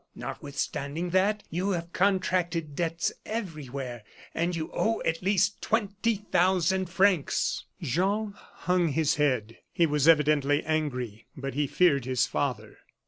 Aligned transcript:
Notwithstanding 0.15 1.11
that, 1.11 1.43
you 1.51 1.69
have 1.73 1.93
contracted 1.93 2.75
debts 2.75 3.11
everywhere, 3.23 4.01
and 4.33 4.55
you 4.55 4.71
owe 4.73 4.99
at 5.05 5.21
least 5.21 5.61
twenty 5.61 6.15
thousand 6.31 6.89
francs." 6.89 7.65
Jean 7.83 8.33
hung 8.35 8.87
his 8.87 9.17
head; 9.17 9.57
he 9.71 9.85
was 9.85 10.07
evidently 10.07 10.63
angry, 10.65 11.27
but 11.37 11.53
he 11.53 11.67
feared 11.67 12.05
his 12.05 12.25
father. 12.25 12.79